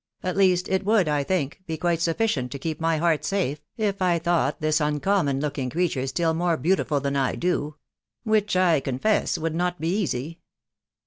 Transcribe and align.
at 0.23 0.35
least, 0.35 0.67
it 0.67 0.83
would, 0.83 1.07
I 1.07 1.23
think, 1.23 1.61
be 1.67 1.77
quite 1.77 2.01
sufficient 2.01 2.51
to 2.53 2.57
keep 2.57 2.81
my 2.81 2.97
heart 2.97 3.23
safe, 3.23 3.59
if 3.77 4.01
I 4.01 4.17
thought 4.17 4.59
this 4.59 4.81
uncommon 4.81 5.39
looking 5.39 5.69
creature 5.69 6.07
still 6.07 6.33
more 6.33 6.57
beautiful 6.57 6.99
than 6.99 7.15
I 7.15 7.35
do.... 7.35 7.75
which, 8.23 8.55
I 8.55 8.79
confess, 8.79 9.37
would 9.37 9.53
not 9.53 9.79
be 9.79 9.89
easy." 9.89 10.39